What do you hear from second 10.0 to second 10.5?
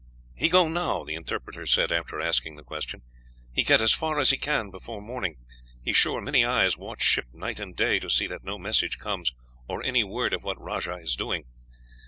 word of